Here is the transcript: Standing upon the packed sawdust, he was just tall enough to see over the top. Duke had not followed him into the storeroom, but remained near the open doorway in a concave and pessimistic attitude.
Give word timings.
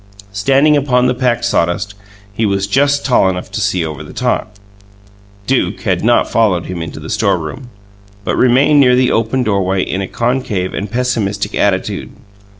Standing 0.33 0.75
upon 0.75 1.05
the 1.05 1.13
packed 1.13 1.45
sawdust, 1.45 1.93
he 2.33 2.43
was 2.43 2.65
just 2.65 3.05
tall 3.05 3.29
enough 3.29 3.51
to 3.51 3.61
see 3.61 3.85
over 3.85 4.03
the 4.03 4.13
top. 4.13 4.55
Duke 5.45 5.81
had 5.81 6.03
not 6.03 6.27
followed 6.27 6.65
him 6.65 6.81
into 6.81 6.99
the 6.99 7.07
storeroom, 7.07 7.69
but 8.23 8.35
remained 8.35 8.79
near 8.79 8.95
the 8.95 9.11
open 9.11 9.43
doorway 9.43 9.83
in 9.83 10.01
a 10.01 10.07
concave 10.07 10.73
and 10.73 10.89
pessimistic 10.89 11.53
attitude. 11.53 12.09